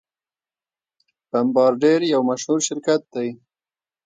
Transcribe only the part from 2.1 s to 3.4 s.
یو مشهور شرکت دی.